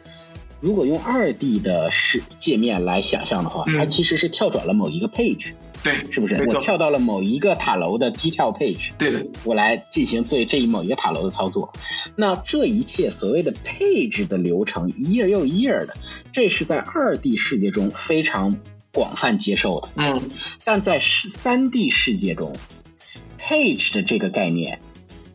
[0.60, 5.52] 如果用二 D 的视界面来想象的话，嗯它其实是跳转了某一个 page，
[5.84, 6.34] 对，是不是？
[6.34, 11.72] 我跳到了某一个塔楼的低跳 page，对的，我来进行对这一某一个塔楼的操作。
[12.16, 15.96] 那这一切所谓的 page 的流程，一页又一页的，
[16.32, 18.56] 这是在二 D 世界中非常
[18.92, 19.88] 广泛接受的。
[19.94, 20.20] 嗯，
[20.64, 22.52] 但在三 D 世界中
[23.40, 24.80] ，page 的这个概念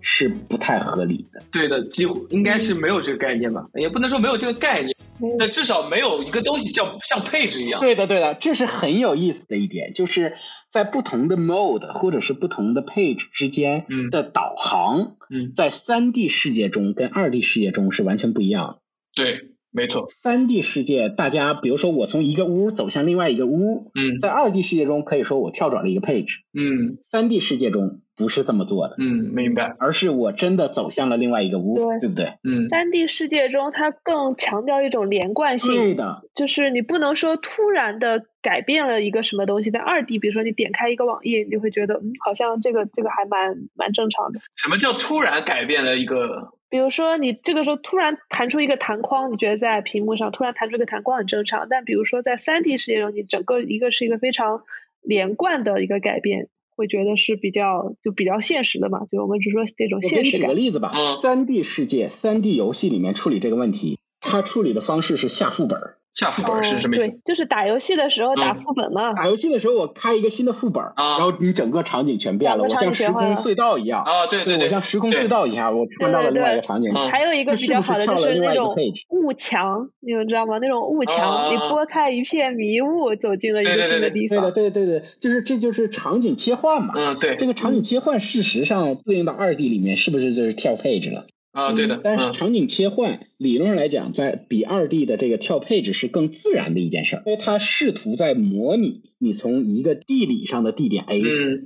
[0.03, 1.41] 是不太合理的。
[1.51, 4.95] 对的，几乎应该是没有这个概念吧，也不能说没有这个概念，
[5.39, 7.79] 但至少没有一个东西叫像配置一样。
[7.79, 10.35] 对的，对的，这是很有意思的一点，就是
[10.69, 18.79] 在不同的 mode 或者是不同的 page 之间嗯的导航，嗯，在三 D 世界中跟二 D 世界中是完全不一样的。
[19.15, 19.39] 对，
[19.71, 32.33] 没错，三 D 世界，大家比如说我从一个屋走向另外一个屋，嗯在二 D 世界中可以说我跳转了一个 page，嗯，三 D 世界中不是这么做的，嗯，明白，而是我真的走向了另外一个屋，对对不对？
[32.43, 39.71] 嗯，三 D 世界中，它更强调一种连贯性，对的，就是你不能说突然的改变了一个什么东西。
[39.71, 44.39] 在二 D，比如说你点开一个网页，你就会觉得，嗯，好像这个这个还蛮蛮正常的。
[44.55, 46.53] 什么叫突然改变了一个？
[46.69, 54.63] 比如说你这个时候突然弹出一个弹框，你觉得在屏幕上突然弹出一个弹框很正常，但比如说在三 D 世界中，你整个一个是一个非常
[55.01, 56.47] 连贯的一个改变。
[56.75, 60.19] 会觉得是比较就比较现实的嘛，就我们只说这种现实感。
[60.19, 65.79] 我给你举个例子吧，三 D 世界、三 D 游戏里面处理这个问题，它处理的方式是下副本。
[66.13, 67.07] 下副本是什么意思？
[67.09, 69.13] 对，就是打游戏的时候打副本嘛。
[69.13, 74.03] 打游戏的时候，我开一个新的副本，然后你整个场景全变了，我像时空隧道一样。
[74.03, 76.93] 啊，对对对，我像时空隧道一样，我穿到了另外一个场景。
[77.09, 78.75] 还有一个比较好的就是那种
[79.09, 80.59] 雾墙，你们知道吗？
[80.61, 84.39] 那种雾墙，你拨开一片迷雾，走进了一个新的地方。
[84.39, 86.93] 对的，对对对，就是这就是场景切换嘛。
[86.95, 87.35] 嗯，对。
[87.37, 91.25] 这个场景切换，事实上对应到二 D 里面，是不是就是跳配置了？
[91.53, 101.21] 啊，对的，但是场景切换理论上来讲，在比二 D 的这个跳配置是更自然的一件事儿，因为它试图在模拟你从一个地理上的地点 A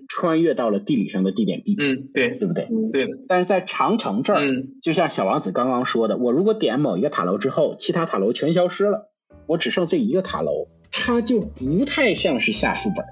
[0.09, 2.67] 穿越到了地理上的地点 B，嗯，对，对不对？
[2.91, 3.17] 对的。
[3.29, 4.43] 但是在长城这儿，
[4.81, 9.09] 就像小王子刚刚说的，我如果点某一个塔楼之后，其他塔楼全消失了，
[9.47, 13.05] 我只剩这一个塔楼，它就不太像是下副本。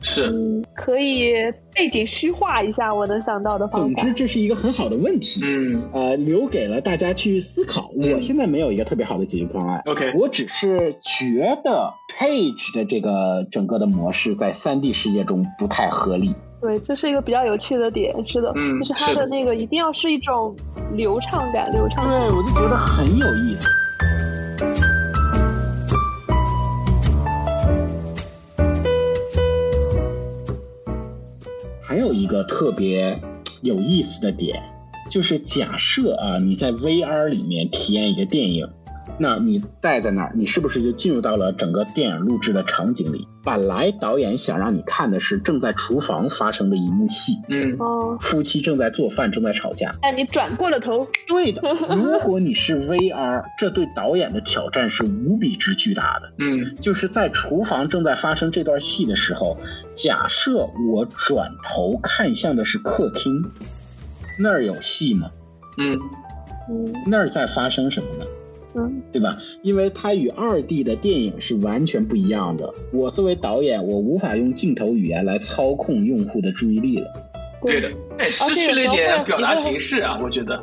[0.00, 1.32] 是，可以
[1.74, 4.02] 背景虚化一下，我能想到的方法。
[4.02, 7.90] 总之，这是一个很好的问题，嗯，呃，留给了大家去思考。
[7.94, 16.34] 我现在没有一个特别好的解决方案，OK，我只是觉得 Page 的这个整个的模式在三 D 世界中不太合理。
[16.60, 20.54] 对，这是一个比较有趣的点，是的，嗯，就是它的那个一定要是一种
[20.92, 22.04] 流畅感，流畅。
[22.04, 23.68] 对，我就觉得很有意思。
[32.28, 33.18] 个特别
[33.62, 34.60] 有意思的点，
[35.10, 38.68] 就是假设啊，你在 VR 里面体验一个电影。
[39.18, 43.26] 那你待在那儿，你是不是就进入到了整个电影录制的场景里？
[43.42, 49.94] 本来导演想让你看的是正在厨房发生的一幕戏，嗯，哦，夫妻正在做饭，正在吵架。
[50.02, 51.62] 但你转过了头，对的。
[51.96, 56.32] 如果你是 VR，这对导演的挑战是无比之巨大的。
[56.38, 59.56] 嗯，就是在厨房正在发生这段戏的时候，
[59.94, 63.50] 假设我转头看向的是客厅，
[64.38, 65.30] 那儿有戏吗？
[65.78, 65.98] 嗯
[66.70, 68.26] 嗯，那儿在发生什么呢？
[68.74, 69.36] 嗯，对吧？
[69.62, 72.72] 因为它与二 D 的电影是完全不一样的。
[72.92, 77.06] 我作为导演，我无法用镜头语言来操控用户的注意力了。
[77.62, 80.62] 对的，哎，失去了一点表达形式啊，我觉得。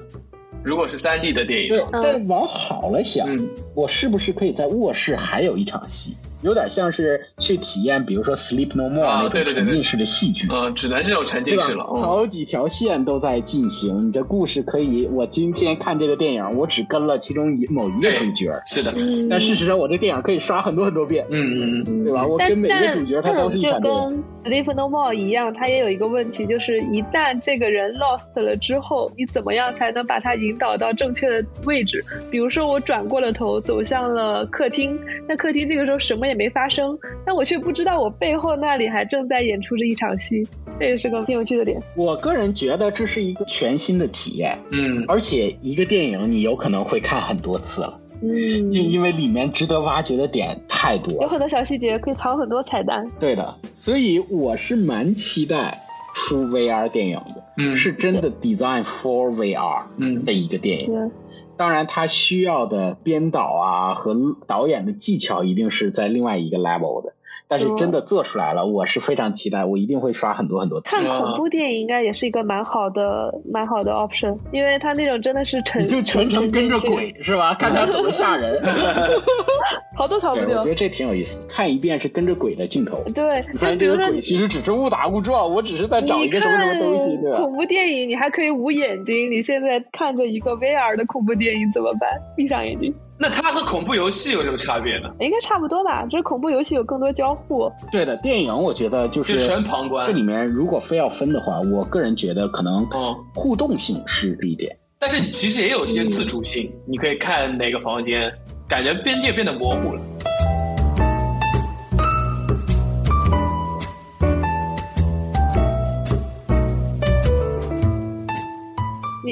[0.63, 3.27] 如果是三 D 的电影，对，但往好了想，
[3.75, 6.15] 我是不是可以在卧室还有一场戏？
[6.41, 11.83] 有点像是去体验，比如说《Sleep No More》那种沉浸式的戏剧，嗯，只能这种沉浸式了。
[11.85, 18.93] 好几条线都在进行，你的故事可以，我今天看这个电影，我只跟了其中一某一个主角，是的。
[19.29, 22.25] 但事实上，我这电影可以刷很多很多遍，嗯嗯嗯，对吧？
[22.25, 23.93] 我跟每一个主角他都是一场就跟
[24.43, 32.03] 《Sleep No More》一样，它也有一个问题，就是一旦这个人 lost 了之后，你怎么样才能把他引导到正确的位置？
[32.29, 36.97] 比如说，我转过了头，走向了客厅，那客厅这个时候什么也没发生。
[37.25, 40.47] 但我却不知道，我背后那里还正在演出着一场戏，
[40.79, 41.81] 这也是个挺有趣的点。
[41.95, 53.09] 我个人觉得这是一个全新的体验，嗯，而且一个电影你有可能会看很多次了，嗯，就因为里面值得挖掘的点太多，有很多小细节可以藏很多彩蛋。
[53.19, 55.81] 对的，所以我是蛮期待
[56.13, 61.11] 出 VR 电影的，嗯，是真的 design for VR，嗯的一个电影。
[61.57, 67.14] 当然，他需要的编导啊和导演的技巧一定是在另外一个 level 的。
[67.47, 70.89] 但是真的做出来了，我是非常期待，我一定会刷很多很多次。
[70.89, 77.53] 看恐怖电影应该也是一个蛮好的、蛮好的 option，因为它那种真的是沉，你就全程跟着鬼是吧？
[77.55, 78.61] 看他怎么吓人，
[79.95, 80.57] 逃都逃不掉。
[80.57, 83.03] 我觉得这挺有意思，看一遍是跟着鬼的镜头。
[83.13, 87.37] 对，你发现这个鬼其实只是误打误撞，我只是在找一个什么什么东西，对吧？
[87.41, 92.09] 恐怖电影你还可以捂眼睛，你现在看着一个 VR 的恐怖电影怎么办？
[92.35, 92.93] 闭上眼睛。
[93.17, 95.09] 那它和恐怖游戏有什么差别呢？
[95.19, 97.71] 应该差不多吧，就是恐怖游戏有更多交互。
[97.91, 100.05] 对的，电影我觉得就是全旁观。
[100.05, 102.85] 这里面如果非要分的话，我个人觉得可能
[103.33, 108.31] 互动性是一点，但是其实也有一些自主性，你可以看哪个房间，
[108.67, 110.01] 感觉边界变得模糊了。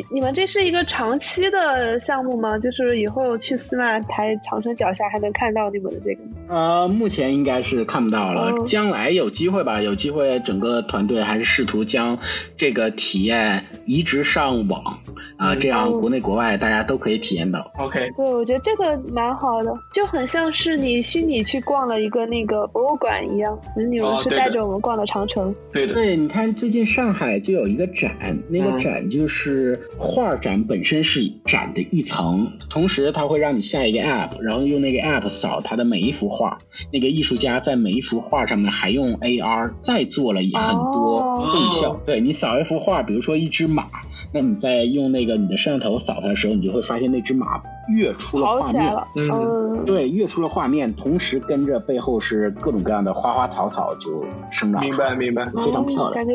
[0.10, 2.58] 你们这是一个长期的项目吗？
[2.60, 6.32] 就是以后去司马台长城脚下还能看到你们的这个吗？
[6.49, 12.20] 呃，目前应该是看不到了，哦将来有机会吧，有机会整个团队还是试图将
[12.58, 14.99] 这个体验移植上网
[15.38, 17.72] 啊、嗯这样哦国内国外大家都可以体验到。
[17.78, 23.60] OK，对，我觉得这个蛮好的，就很像是你虚拟去逛了一个那个博物馆一样。
[23.76, 36.58] 你们是带着我们逛了长城，对的，对，你看最近上海就有一个展，那个嗯展就是画展本身是展的一层，同时它会让你下一个 app，然后用那个 app 扫它的每一幅画，
[36.91, 41.94] 那个艺术家在每一幅画上面还用 AR 再做了很多哦动效。
[41.94, 42.00] 哦。
[42.06, 43.86] 对你扫一幅画，比如说一只马，
[44.34, 48.94] 那你在用那个你的摄像头扫它的时候，你就会发现那只马跃出了画面。
[49.16, 49.30] 嗯。
[49.32, 55.46] 嗯，对，跃出了画面，同时跟着背后是各种各样的花花草草就生长明出来白明白。
[55.46, 56.14] 非常漂亮。
[56.14, 56.34] 嗯感觉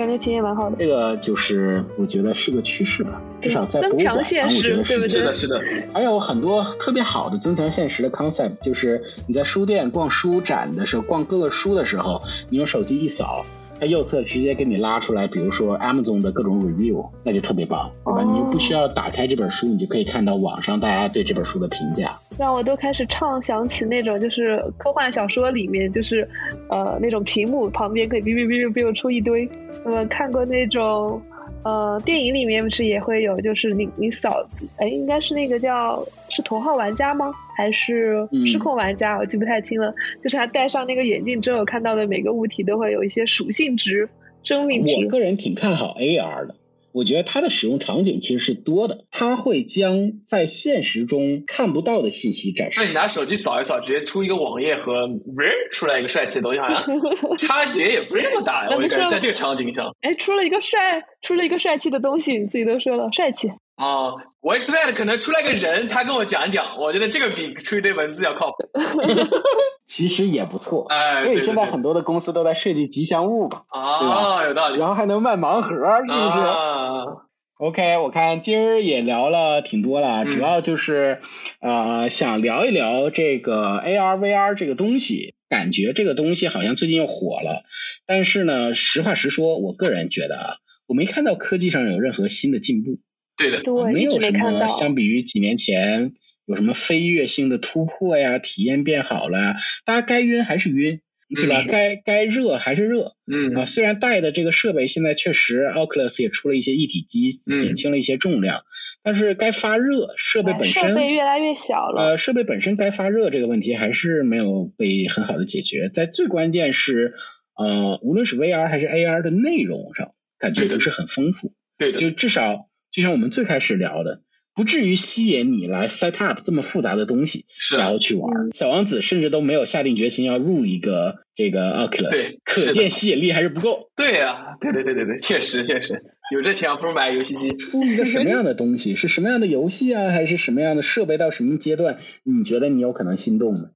[0.00, 0.76] 感觉体验蛮好的。
[0.78, 5.60] 这个就是我觉得是个趋势吧，至少在博增强物馆上，我现实觉得是对不对是的，是的，
[5.92, 13.44] 还有很多特别好的增强现实的 concept，就是你在书店逛书展的时候，逛各个书的时候，你用手机一扫，
[13.78, 18.22] 它右侧直接给你拉出来，比如说 Amazon 的各种 review，那就特别棒，对吧？
[18.22, 22.18] 哦你就不需要打开这本书，你就可以看到网上大家对这本书的评价。
[22.40, 26.26] 让我都开始畅想起那种就是科幻小说里面，就是
[26.70, 29.46] 呃那种屏幕旁边可以哔哔哔哔哔出一堆。
[29.84, 31.20] 呃，看过那种
[31.64, 34.42] 呃电影里面不是也会有，就是你你扫，
[34.78, 37.30] 哎，应该是那个叫是头号玩家吗？
[37.58, 39.18] 还是嗯失控玩家？
[39.18, 39.94] 我记不太清了。
[40.24, 44.08] 就是他戴上那个眼镜之后看到的每个物体都会有一些属性值、
[44.42, 44.94] 生命值。
[44.94, 46.54] 我个人挺看好 AR 的。
[46.92, 56.98] 我觉得它的使用场景其实是多的，它会将在现实中看不到的信息展示那你拿手机扫一扫，直接出一个网页和喂出来一个帅气的东西，好像
[57.38, 58.76] 差别也不是那么大呀。
[58.76, 63.48] 我就感觉在这个场景上，哎，出了一个帅，出了一个帅气的东西，你自己都说了，帅气。
[63.80, 68.56] 哦，我 expect 可能出来个人，他跟我讲一讲，我觉得这个比出一堆文字要靠谱。
[69.86, 70.86] 其实也不错。
[70.88, 75.74] 哎，所以现在很多的公司都在设计吉祥物嘛，啊，有道理，然后还能卖盲盒，
[76.04, 76.40] 是不是？
[76.40, 77.26] 啊
[77.58, 81.20] ，OK，我看今儿也聊了挺多了，嗯主要就是
[81.60, 87.64] 呃想聊一聊这个 AR、VR 这个东西，感觉这个东西好像最近又火了，
[88.06, 90.54] 但是呢，实话实说，我个人觉得啊，
[90.86, 92.98] 我没看到科技上有任何新的进步，
[93.40, 94.32] 对的，对，一没有什。
[94.32, 96.12] 么相比于几年前
[96.46, 101.00] 有什么飞跃性的突破呀，体验变好了，大家该晕还是晕，
[101.38, 101.62] 对吧？
[101.62, 108.62] 嗯该该热还是热，嗯啊，虽然带的这个设备现在确实 Oculus 也出了一些一体机，嗯减轻了一些重量，
[109.02, 112.02] 但是该发热，设备哎本身设备越来越小了。
[112.02, 115.88] 呃，设备本身该发热这个问题还是没有被很好的解决。
[115.88, 117.14] 在最关键是，
[117.56, 121.52] 呃，无论是 VR 还是 AR 的内容上，感觉不是很丰富。
[121.78, 124.22] 对的，就至少就像我们最开始聊的，
[124.54, 128.30] 不至于吸引你来 set up 这么复杂的东西，是啊然后去玩。
[128.34, 133.90] 嗯小王子甚至都没有下定决心要入一个这个 Oculus，对可见吸引力还是不够。
[133.96, 136.02] 对呀，对对对对对，确实确实，
[136.34, 137.48] 有这钱不如买个游戏机。
[137.56, 143.70] 出一个什么样的东西，是什么样的游戏啊，还是什么样的设备到什么阶段，你觉得你有可能心动呢？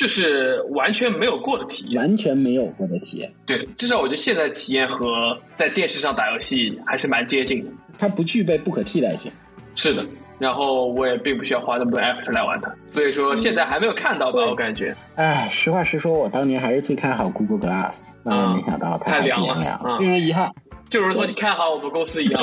[0.00, 7.70] 就是完全没有过的体验，完全没有过的体验，对，至少我觉得现在的体验和在电视上打游戏还是蛮接近的。
[7.98, 9.30] 它不具备不可替代性。
[9.74, 10.02] 是的，
[10.38, 14.96] 然后我也并不需要花那么多 effort 来玩它，所以说现在还没有看到吧，对我感觉。
[15.16, 20.50] 唉，实话实说，我当年还是最看好 Google Glass，但是没想到太凉了令人遗憾。
[20.90, 22.42] 就如同你看好我们公司一样，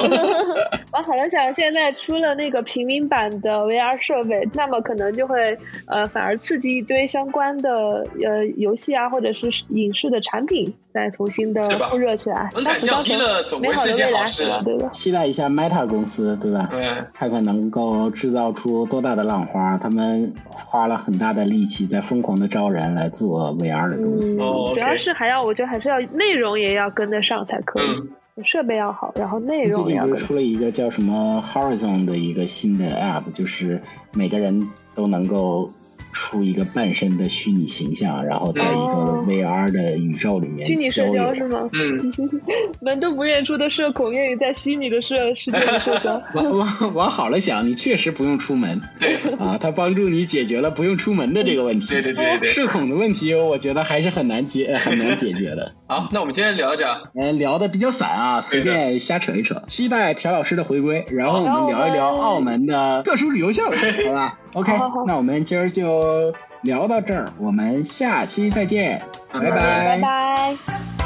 [0.94, 10.74] 我 好像想现在出了那个平民版的 VR 设备，那么可能就会呃反而刺激一堆相关的呃游戏啊，或者是影视的产品。
[10.98, 12.50] 再重新的复热起来。
[12.56, 14.46] 门槛降低了，总归是一件好事。
[14.66, 14.90] 对吧？
[14.90, 16.70] 期待一下 Meta 公司，对吧？
[16.74, 19.78] 嗯，看看能够制造出多大的浪花。
[19.78, 24.36] 他们花了很大的力气，在疯狂的招人来做 VR 的东西。
[24.38, 30.26] 嗯，哦主要是还要，我觉得还是要内容也要跟得上才可以，嗯设备要好，然后内容也要跟近不是。
[30.26, 33.82] 出了一个叫什么 Horizon 的一个新的 App，就是
[34.14, 35.72] 每个人都能够
[36.18, 41.70] 出一个半身的虚拟形象，然后在一个哦 VR 的宇宙里面虚拟社交是吗？
[41.74, 42.12] 嗯，
[42.82, 46.20] 门都不愿出的社恐，愿意在虚拟的社世界里社交。
[46.34, 51.88] 往往往好了想，你确实不用出门对啊，它帮助你解决了不用出门的这个问题。
[51.88, 52.50] 对对对对对。
[52.50, 55.74] 社恐的问题，我觉得还是很难解呃很难解决的。
[55.88, 57.12] 好，那我们今天聊到这儿。
[57.14, 59.62] 嗯，聊的比较散啊，随便瞎扯一扯。
[59.68, 63.76] 期待朴老师的回归，然后我们聊一聊澳门的特殊旅游项目，
[64.08, 70.97] 好吧？OK，好好好那我们今儿就聊到这儿，我们下期再见，拜拜拜拜。